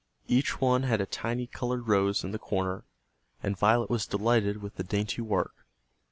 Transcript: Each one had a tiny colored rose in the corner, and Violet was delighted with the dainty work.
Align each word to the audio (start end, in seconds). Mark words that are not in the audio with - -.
Each 0.27 0.59
one 0.59 0.81
had 0.81 0.99
a 0.99 1.05
tiny 1.05 1.45
colored 1.45 1.87
rose 1.87 2.23
in 2.23 2.31
the 2.31 2.39
corner, 2.39 2.85
and 3.43 3.55
Violet 3.55 3.87
was 3.91 4.07
delighted 4.07 4.57
with 4.59 4.77
the 4.77 4.83
dainty 4.83 5.21
work. 5.21 5.53